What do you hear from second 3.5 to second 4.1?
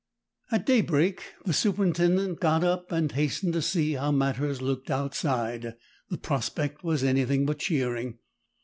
to see